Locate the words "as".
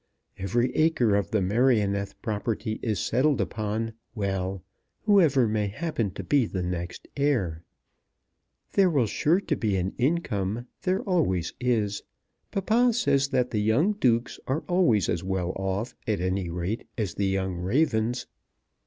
15.07-15.23, 16.97-17.13